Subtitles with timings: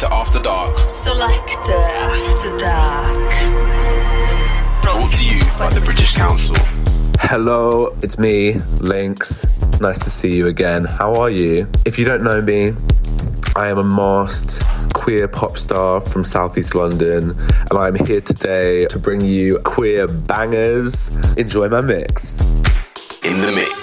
[0.00, 0.88] Selector After Dark.
[0.88, 3.32] Selector After Dark.
[4.80, 6.56] Brought to you by the British Council.
[7.18, 9.44] Hello, it's me, Lynks.
[9.78, 10.86] Nice to see you again.
[10.86, 11.70] How are you?
[11.84, 12.72] If you don't know me,
[13.54, 14.64] I am a masked
[14.94, 17.38] queer pop star from Southeast London,
[17.70, 21.10] and I'm here today to bring you queer bangers.
[21.36, 22.40] Enjoy my mix.
[23.22, 23.79] In the mix.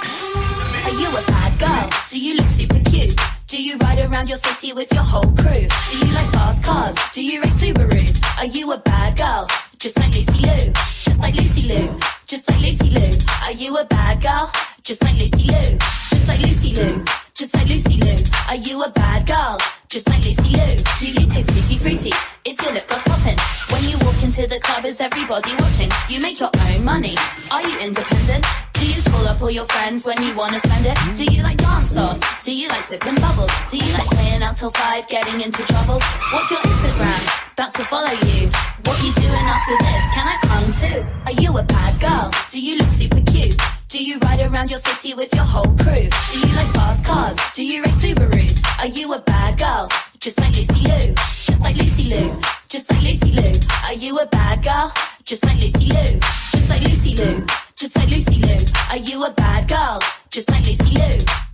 [4.07, 5.67] Around your city with your whole crew?
[5.91, 6.95] Do you like fast cars?
[7.13, 8.37] Do you race Subarus?
[8.37, 9.47] Are you a bad girl?
[9.79, 13.11] Just like Lucy Liu, just like Lucy Liu, just like Lucy Liu.
[13.43, 14.51] Are you a bad girl?
[14.83, 15.77] Just like Lucy Liu,
[16.09, 17.04] just like Lucy Liu,
[17.37, 18.18] just like Lucy Liu.
[18.50, 19.57] Are you a bad girl?
[19.89, 20.75] Just like Lucy Liu.
[21.00, 22.11] Do you taste fruity fruity?
[22.46, 23.37] Is your lip gloss popping?
[23.69, 25.91] When you walk into the club, is everybody watching?
[26.10, 27.15] You make your own money.
[27.51, 28.43] Are you independent?
[28.73, 30.97] Do you call up all your friends when you wanna spend it?
[31.15, 32.22] Do you like dance offs?
[32.44, 33.52] Do you like sipping bubbles?
[33.69, 35.99] Do you like staying out till five, getting into trouble?
[36.33, 37.52] What's your Instagram?
[37.53, 38.49] About to follow you.
[38.85, 40.03] What you doing after this?
[40.15, 41.05] Can I come too?
[41.27, 42.31] Are you a bad girl?
[42.49, 43.55] Do you look super cute?
[43.89, 46.09] Do you ride around your city with your whole crew?
[46.33, 47.38] Do you like fast cars?
[47.53, 48.61] Do you race Subarus?
[48.80, 49.88] Are you a bad girl?
[50.19, 53.53] Just like Lucy Liu, just like Lucy Liu, just like Lucy Liu.
[53.85, 54.91] Are you a bad girl?
[55.23, 56.19] Just like Lucy Liu,
[56.52, 57.45] just like Lucy Liu,
[57.77, 58.59] just like Lucy Liu.
[58.89, 59.99] Are you a bad girl?
[60.31, 61.46] Just like Lucy Liu.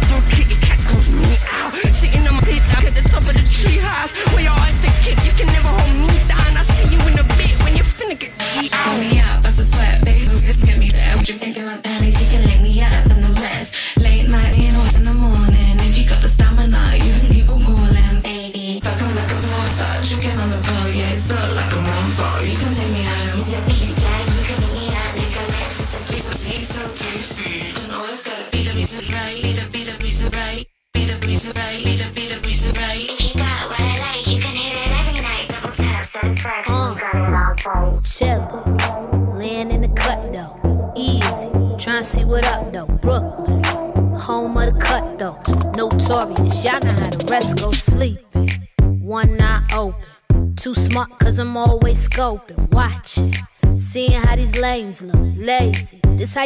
[0.00, 0.53] Door,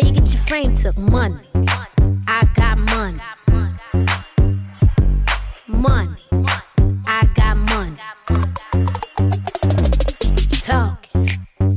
[0.08, 1.44] you get your frame took, money.
[2.26, 3.20] I got money.
[5.66, 6.22] Money.
[7.06, 7.96] I got money.
[10.62, 11.28] Talking,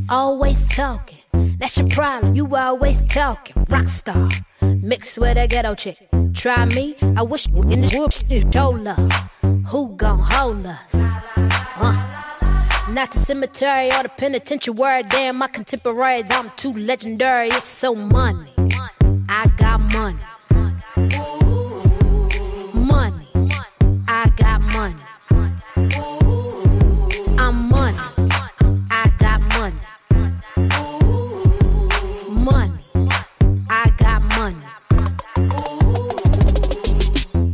[0.10, 1.19] always talking.
[1.60, 3.66] That's your problem, you always talking.
[3.66, 4.31] Rockstar,
[4.81, 5.98] mixed with a ghetto chick.
[6.33, 8.12] Try me, I wish you in the whoop,
[8.50, 8.95] Dola.
[9.68, 11.50] Who gon' hold us?
[12.94, 15.04] Not the cemetery or the penitentiary.
[15.04, 17.48] Damn, my contemporaries, I'm too legendary.
[17.48, 18.52] It's so money.
[19.30, 20.20] I got money.
[22.74, 23.30] Money.
[24.10, 25.02] I got money.
[27.40, 27.98] I'm money.
[28.92, 29.80] I got money.
[32.28, 32.86] Money.
[33.70, 34.66] I got money.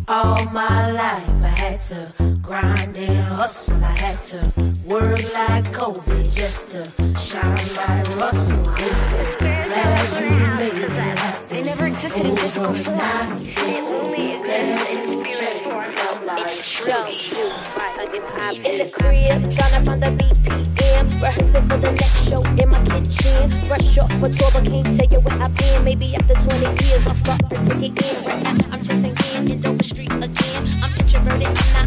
[0.08, 2.12] All my life I had to
[2.42, 3.84] grind and hustle.
[3.84, 9.26] I had to work like Kobe just to shine like Russell Wilson.
[9.38, 11.48] Glad you made it happen.
[11.50, 13.42] They never existed in physical form.
[13.42, 15.86] It only existed in spirit form.
[16.40, 16.94] It's true.
[18.66, 21.22] In the crib, trying up on the BPM.
[21.22, 23.70] Rehearsing for the next show in my kitchen.
[23.70, 25.84] Rush off for tour, but can't tell you where I've been.
[25.84, 28.26] Maybe after 20 years, I'll start to take it in.
[28.26, 30.64] Right now, I'm chasing in, in the street again.
[30.82, 31.87] I'm introverted, I'm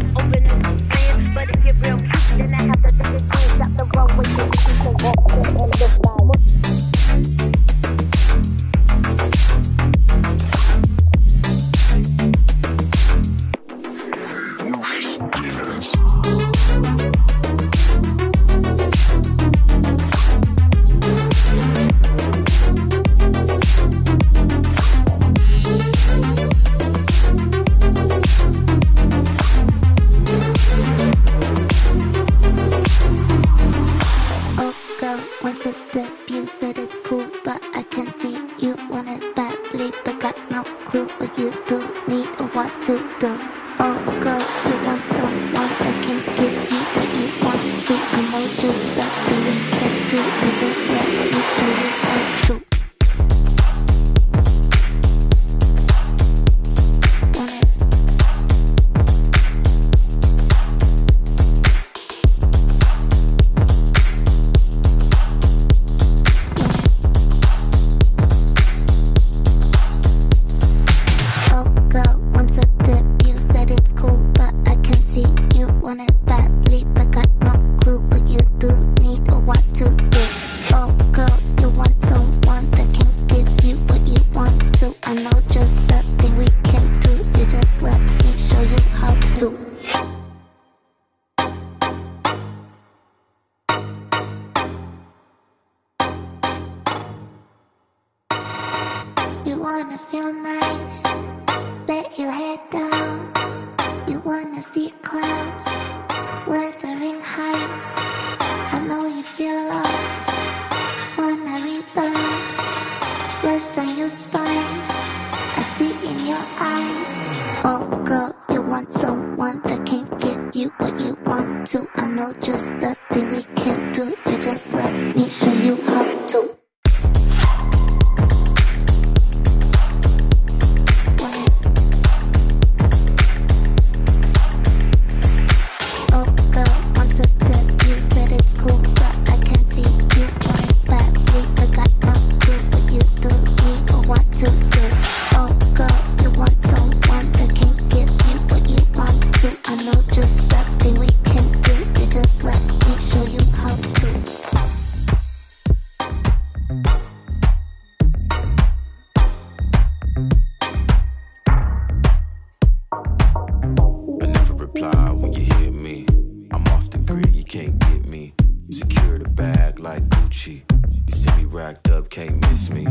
[170.31, 170.63] Gucci.
[171.07, 172.87] You see me racked up, can't miss me.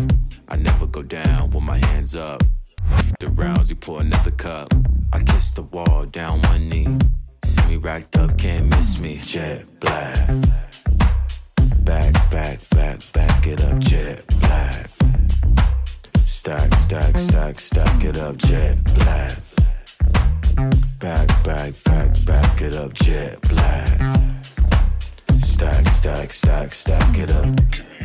[0.48, 2.42] I never go down with my hands up.
[3.18, 4.74] The rounds, you pour another cup.
[5.12, 6.98] I kiss the wall down one knee.
[7.44, 9.20] See me racked up, can't miss me.
[9.22, 10.28] Jet black.
[11.82, 14.86] Back, back, back, back it up, jet black.
[16.22, 19.38] Stack, stack, stack, stack it up, jet black.
[20.98, 24.29] Back, back, back, back it up, jet black
[25.60, 27.99] stack, stack, stack, stack it up.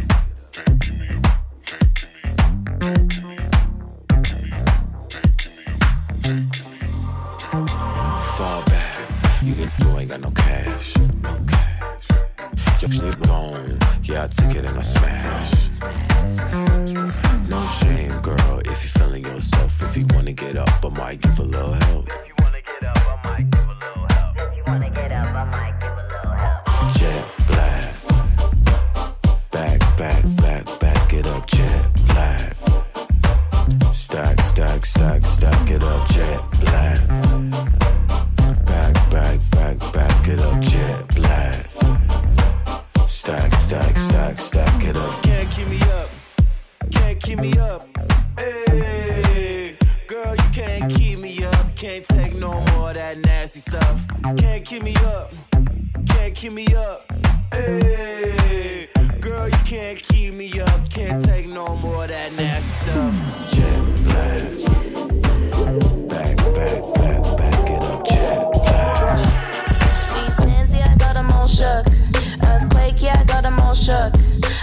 [73.02, 74.14] yeah, I got them all shook.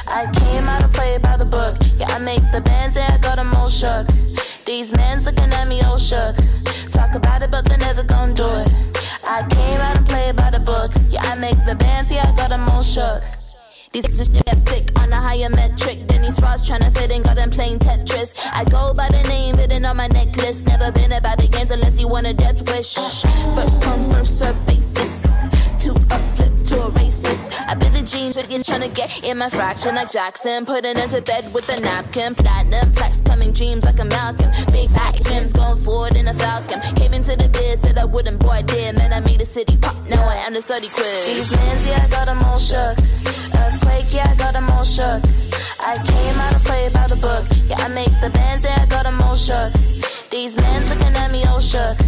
[0.07, 1.77] I came out to play by the book.
[1.99, 4.07] Yeah, I make the bands, yeah, I got them all shook.
[4.65, 6.37] These men's looking at me all shook.
[6.91, 8.69] Talk about it, but they never gonna do it.
[9.25, 10.93] I came out and play by the book.
[11.09, 13.23] Yeah, I make the bands, yeah, I got them all shook.
[13.93, 15.99] These exes get thick on a higher metric.
[16.09, 18.33] Then these frauds trying to fit in, got them playing Tetris.
[18.51, 20.65] I go by the name written on my necklace.
[20.65, 22.95] Never been about the games unless you want a death wish.
[22.95, 25.23] First come, first serve basis.
[25.85, 27.53] To a flip to a racist.
[27.69, 30.67] I jeans again, trying to get in my fraction like Jackson.
[30.67, 32.35] Putting into bed with a napkin.
[32.35, 34.51] Platinum plaques, coming dreams like a Malcolm.
[34.73, 36.81] Big fat dreams going forward in a Falcon.
[36.97, 38.97] Came into the biz, said I wouldn't, boy, did.
[38.97, 39.97] Man, I made the city pop.
[40.09, 41.35] Now I am the study quiz.
[41.35, 42.99] These mans, yeah, I got them all shook.
[43.55, 45.23] Earthquake, yeah, I got them all shook.
[45.81, 47.45] I came out to play by the book.
[47.69, 49.73] Yeah, I make the bands, yeah, I got them all shook.
[50.31, 51.99] These men looking at me all shook.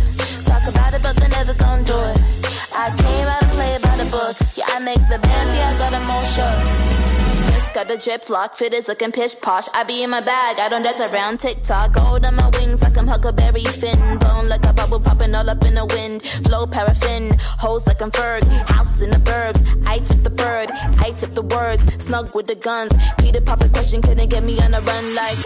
[0.44, 2.44] Talk about it, but they never gon' do it.
[2.76, 4.36] I came out to play by the book.
[4.56, 7.13] Yeah, I make the bands, yeah, I got them all shook.
[7.46, 9.68] Just got a drip lock, fit is looking pish posh.
[9.74, 11.92] I be in my bag, I don't dance around TikTok.
[11.92, 14.18] Gold on my wings like I'm Huckleberry Finn.
[14.18, 16.22] Bone like a bubble popping all up in the wind.
[16.46, 18.44] Flow paraffin, hoes like I'm Ferg.
[18.68, 21.82] House in the burbs, I tip the bird, I tip the words.
[22.02, 22.92] Snug with the guns.
[23.18, 25.38] Peter Papa question couldn't get me on a run like.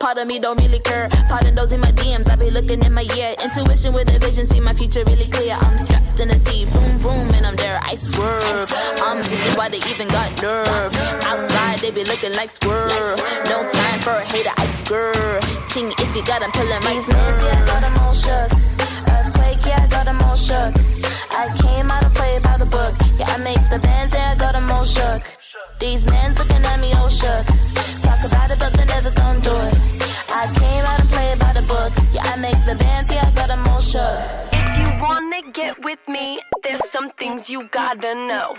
[0.00, 1.08] Part of me don't really care.
[1.28, 3.34] Pardon those in my DMs, I be looking in my ear.
[3.42, 5.54] Intuition with a vision, see my future really clear.
[5.60, 7.80] I'm strapped in a seat, vroom vroom, and I'm there.
[7.82, 8.72] I swerve.
[9.02, 11.07] I'm just why they even got nerve.
[11.30, 12.88] Outside they be looking like squirrel.
[13.52, 15.40] No time for a hater, I squirrel.
[15.68, 17.42] Ching if you got 'em pulling my nerves.
[17.44, 18.50] Yeah, I got 'em all shook.
[19.14, 20.72] Earthquake, yeah, I got 'em all shook.
[21.40, 22.94] I came out to play by the book.
[23.18, 25.22] Yeah, I make the bands, yeah, I got 'em all shook.
[25.78, 27.46] These men's looking at me all shook.
[28.02, 29.74] Talk about it, but they never gon' do it.
[30.40, 31.92] I came out to play by the book.
[32.12, 34.18] Yeah, I make the bands, yeah, I got 'em all shook.
[34.52, 38.56] If you wanna get with me, there's some things you gotta know.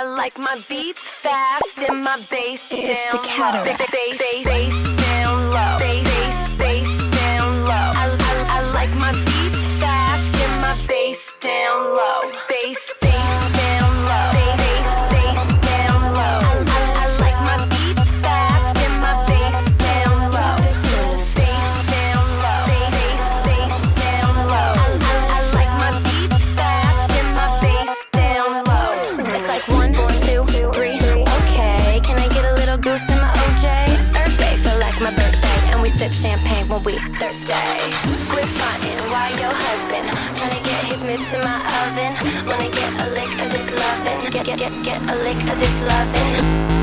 [0.00, 3.22] I like my beats fast and my bass down It's the low.
[3.24, 3.78] Cataracs.
[3.78, 5.78] Bass, bass, bass, bass down low.
[5.80, 7.90] Bass, bass, bass down low.
[7.98, 12.47] I, I, I like my beats fast and my bass down low.
[44.56, 46.77] Get get get a lick of this lovin'.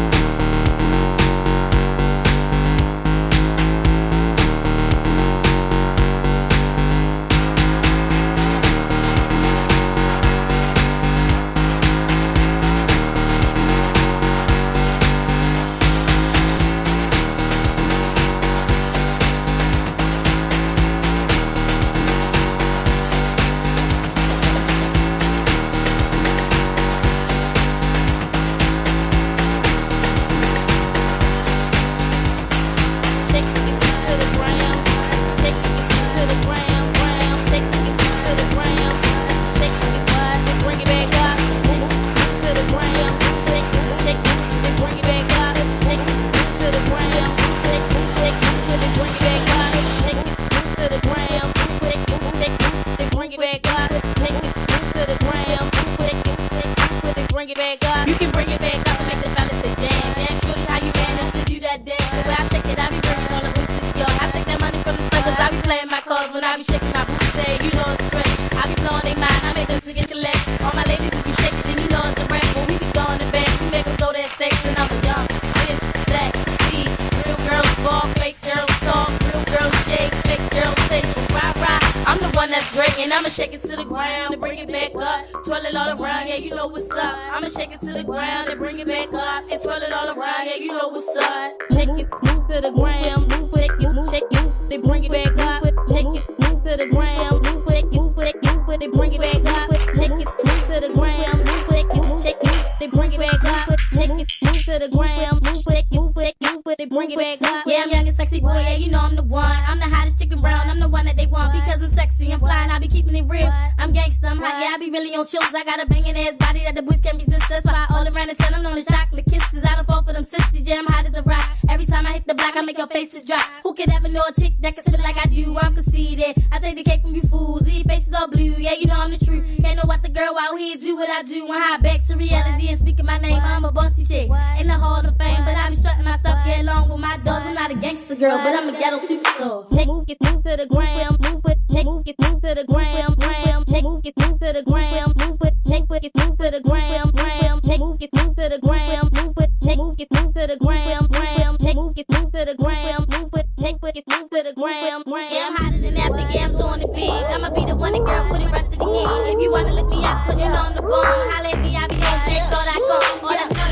[142.96, 146.52] Gram, gram, shake, move, get move to the gram, move it, shake, get move to
[146.52, 150.08] the gram, gram, shake, move, get move to the gram, move it, shake, move, get
[150.12, 153.82] move to the gram, gram, shake, move, get move to the gram, move it, shake,
[153.82, 155.28] get move to the gram, gram.
[155.32, 157.10] I'm hotter than that, the game's on the big.
[157.10, 159.36] I'ma be the one that girl for the rest of the year.
[159.36, 161.04] If you wanna look me up, put it on the bone.
[161.36, 163.28] Holla at me, I be on next, all that go.
[163.28, 163.65] All that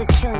[0.00, 0.39] These hours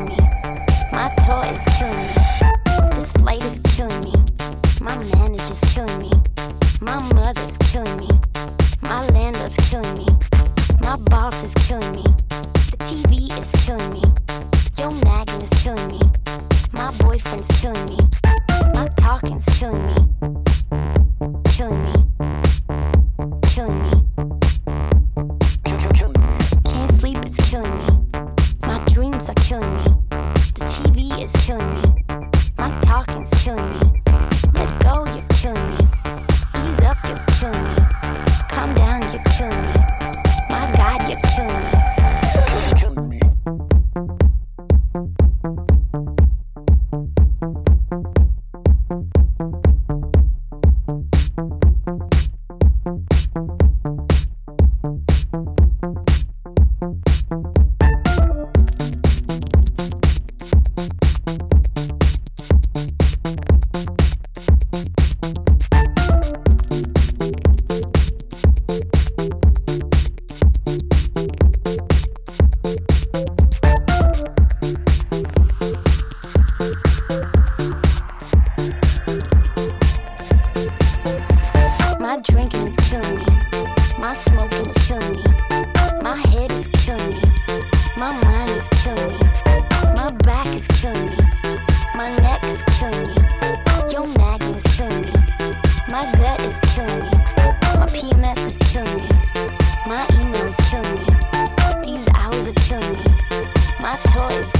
[103.90, 104.59] My toy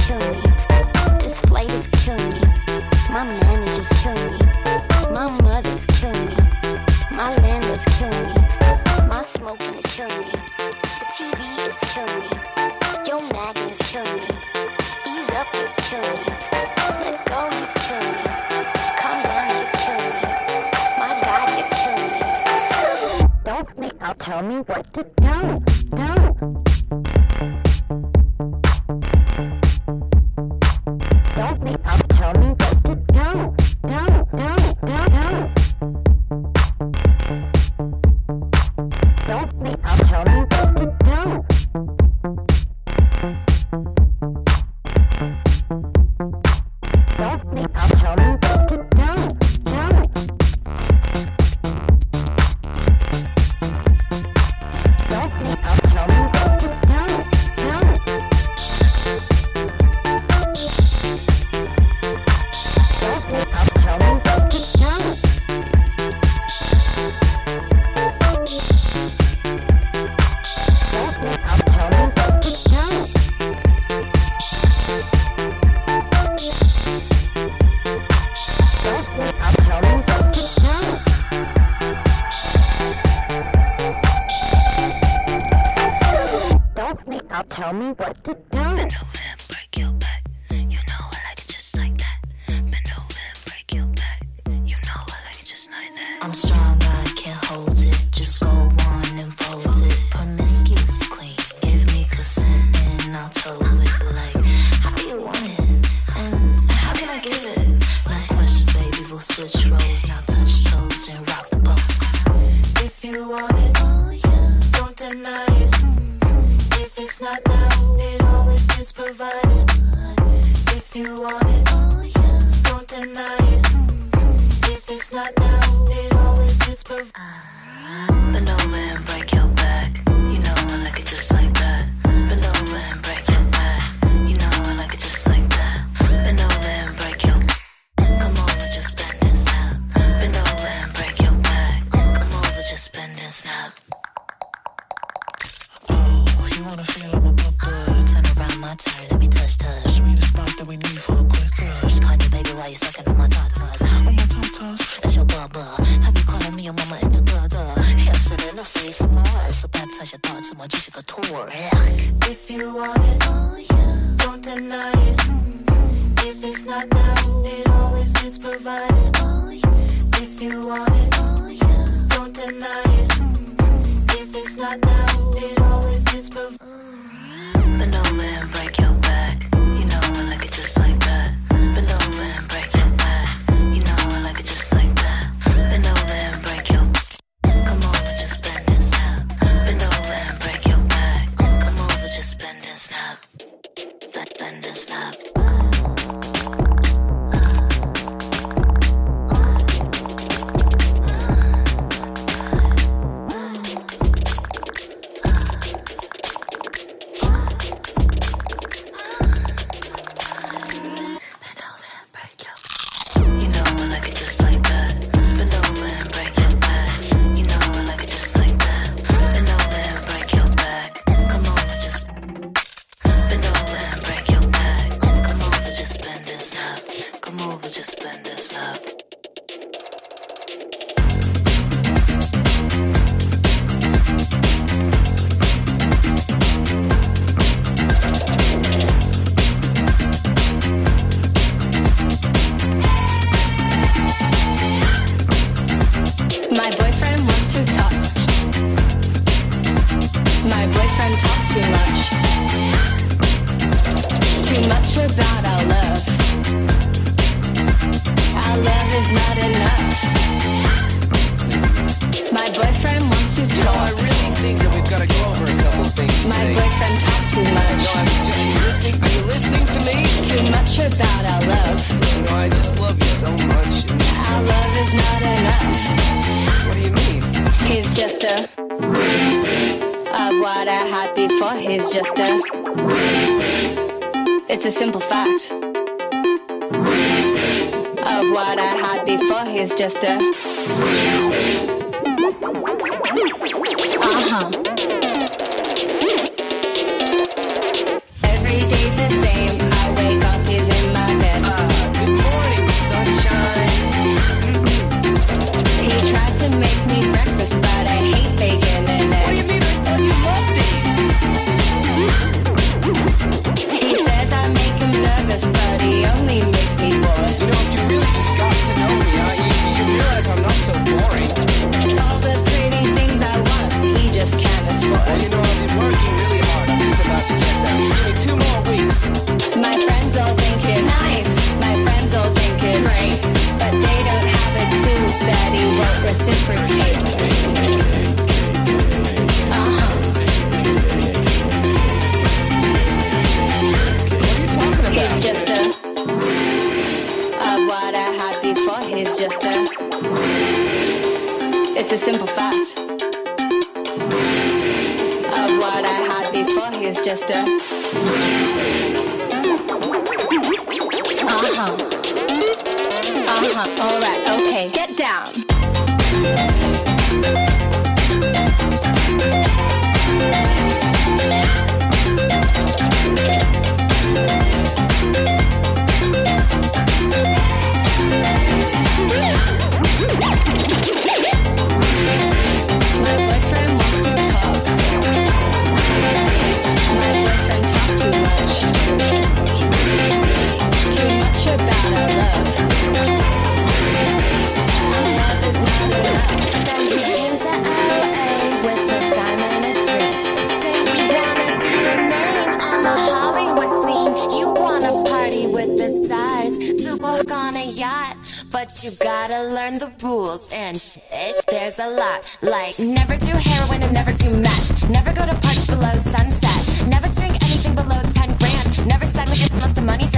[410.21, 411.35] rules and shit.
[411.47, 414.89] There's a lot, like never do heroin and never do meth.
[414.89, 416.87] Never go to parks below sunset.
[416.87, 418.87] Never drink anything below 10 grand.
[418.87, 420.10] Never suddenly like it's the money.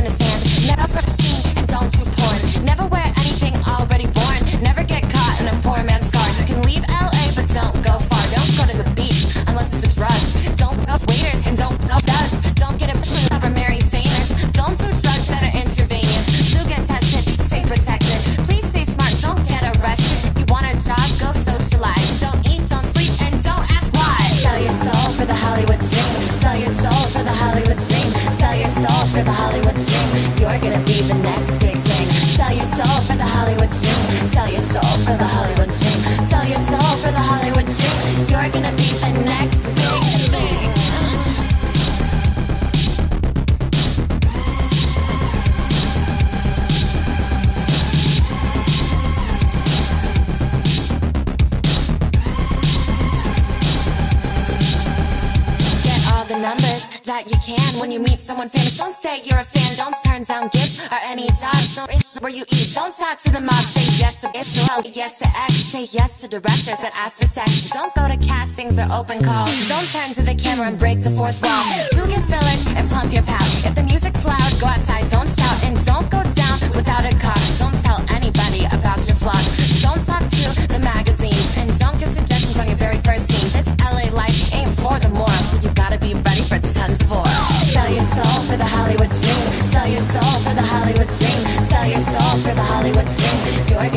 [93.24, 93.93] You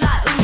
[0.00, 0.35] like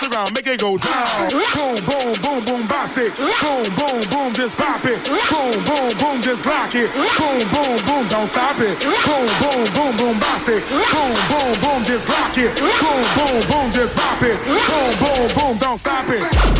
[0.00, 1.28] The ground, make it go down.
[1.28, 3.12] Boom, boom, boom, boom, box it.
[3.20, 4.96] Boom, boom, boom, just pop it.
[5.28, 6.88] Boom, boom, boom, just rock it.
[7.20, 8.80] Boom, boom, boom, don't stop it.
[8.80, 10.64] Boom, boom, boom, boom, box it.
[10.64, 12.48] Boom, boom, boom, just rock it.
[12.80, 14.40] Boom, boom, boom, just pop it.
[14.40, 16.59] Boom, boom, boom, don't stop it.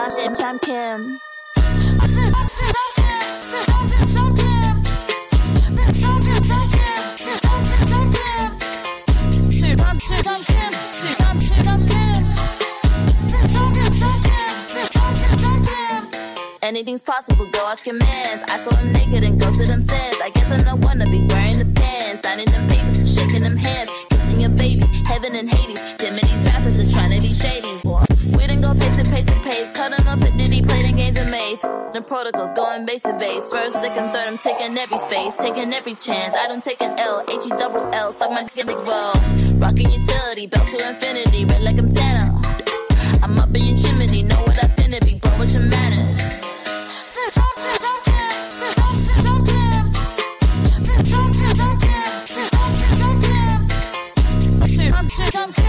[0.00, 1.20] John, shit, John Kim.
[16.62, 18.42] Anything's possible, go ask your mans.
[18.48, 20.20] I saw him naked and ghosted him since.
[20.22, 23.58] I guess I'm the one to be wearing the pants, signing them papers shaking them
[23.58, 25.99] hands, kissing your babies, heaven and Hades.
[32.10, 33.46] Protocols going base to base.
[33.46, 36.34] First, second, third, I'm taking every space, taking every chance.
[36.34, 39.12] I don't take an L, H E double L, suck my dick as well.
[39.58, 42.34] Rocking utility, belt to infinity, red like I'm Santa.
[43.22, 46.42] I'm up in your chimney, know what I finna be, bro, what's your manners?
[55.30, 55.59] You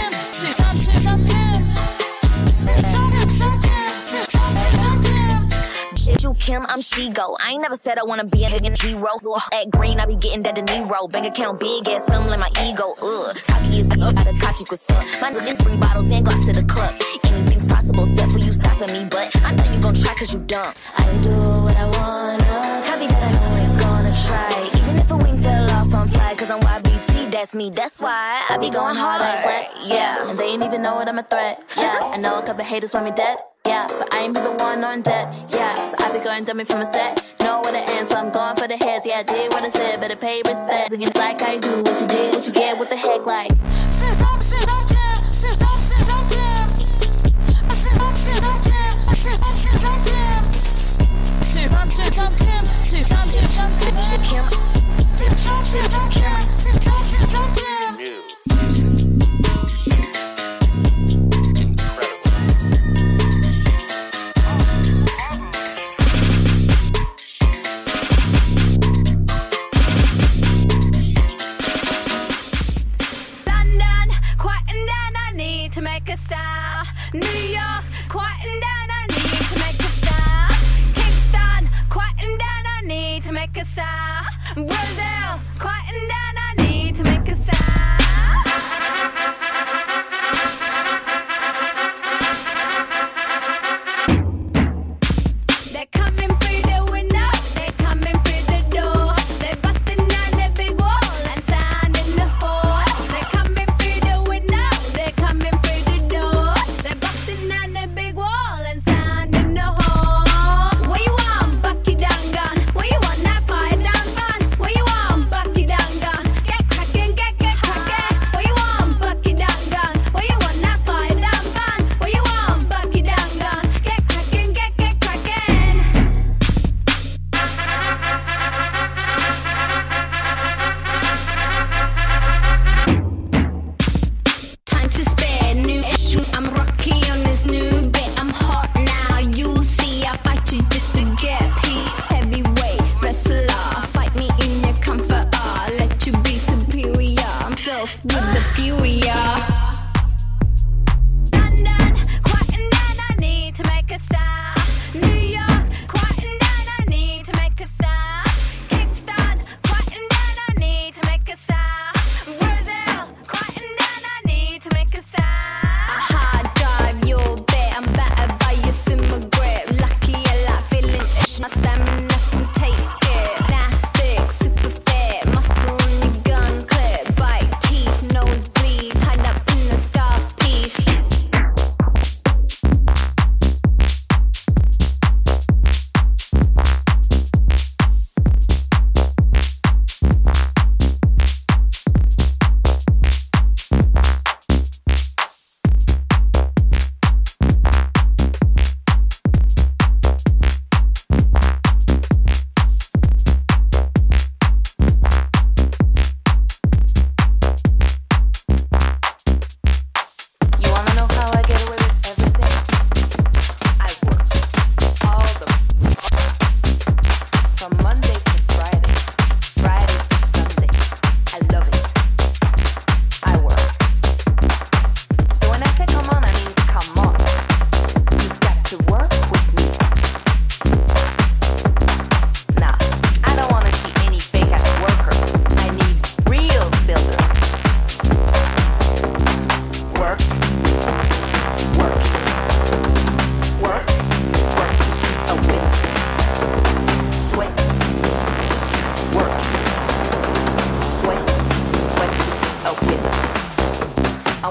[6.42, 7.38] Kim, I'm Shigo.
[7.40, 9.10] I ain't never said I wanna be a nigga hero.
[9.22, 10.64] So at green, I be getting that De.
[10.64, 12.96] Bank account big ass, something like my ego.
[13.00, 15.06] Ugh, cocky is up out of cocky suck.
[15.22, 17.00] My niggas bring bottles and glass to the club.
[17.26, 19.08] Anything's possible, except for you stopping me.
[19.12, 20.74] But I know you gon' try cause you dumb.
[20.98, 22.88] I do what I wanna.
[22.90, 24.80] Copy that I know ain't gonna try.
[24.82, 27.21] Even if a wing fell off, I'm fly cause I'm YBT.
[27.32, 29.70] That's me, that's why I be going hard like.
[29.88, 31.64] Yeah, and they ain't even know what I'm a threat.
[31.78, 33.38] Yeah, I know a couple haters want me dead.
[33.66, 35.34] Yeah, but I ain't be the one on debt.
[35.50, 37.24] Yeah, so I be going dummy from a set.
[37.40, 39.06] Know what it ends, so I'm going for the heads.
[39.06, 40.92] Yeah, I did what I said, better pay respect.
[40.92, 43.52] It's like I do what you did, what you get, what the heck, like.
[43.96, 45.20] Shit, don't, shit, don't care.
[45.32, 46.21] Shit, don't, shit, don't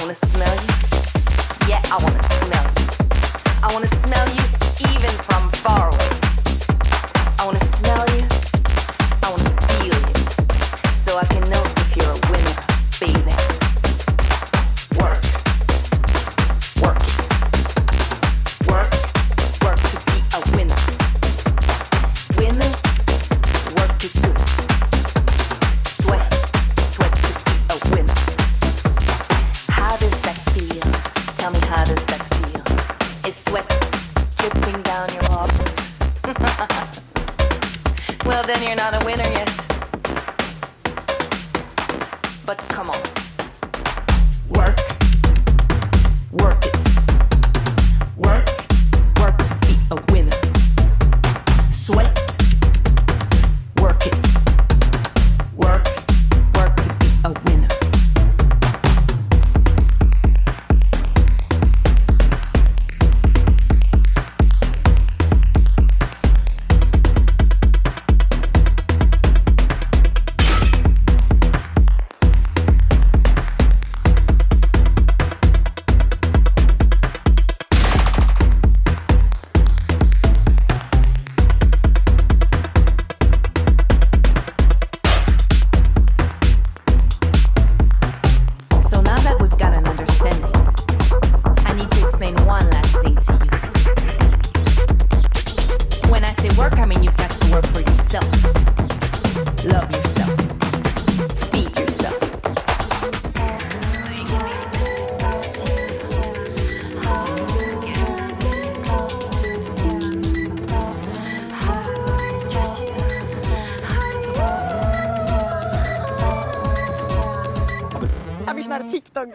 [0.00, 0.68] wanna smell you.
[1.68, 2.86] Yeah, I wanna smell you.
[3.62, 4.39] I wanna smell you.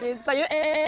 [0.06, 0.85] 言ったよえー